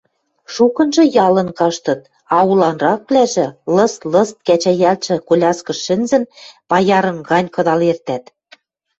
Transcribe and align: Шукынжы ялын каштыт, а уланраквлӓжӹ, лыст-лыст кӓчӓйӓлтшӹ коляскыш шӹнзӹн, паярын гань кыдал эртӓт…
Шукынжы 0.53 1.03
ялын 1.25 1.49
каштыт, 1.59 2.01
а 2.35 2.37
уланраквлӓжӹ, 2.49 3.47
лыст-лыст 3.75 4.35
кӓчӓйӓлтшӹ 4.47 5.15
коляскыш 5.27 5.79
шӹнзӹн, 5.85 6.23
паярын 6.69 7.17
гань 7.29 7.49
кыдал 7.55 7.81
эртӓт… 7.91 8.23